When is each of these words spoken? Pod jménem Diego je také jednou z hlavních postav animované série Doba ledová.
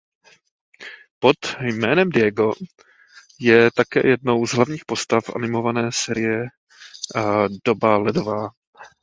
Pod 1.19 1.35
jménem 1.59 2.09
Diego 2.09 2.51
je 3.39 3.71
také 3.71 4.07
jednou 4.07 4.45
z 4.45 4.51
hlavních 4.51 4.85
postav 4.85 5.35
animované 5.35 5.91
série 5.91 6.45
Doba 7.65 7.97
ledová. 7.97 8.49